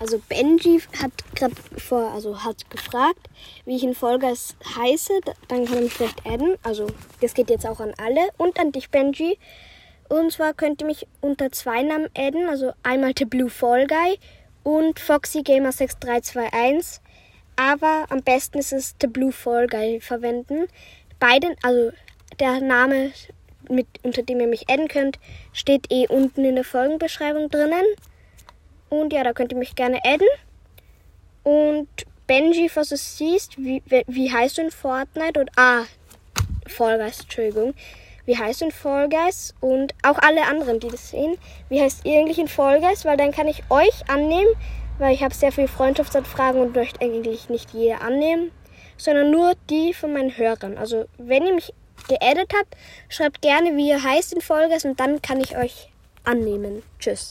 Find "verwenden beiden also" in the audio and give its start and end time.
20.00-21.92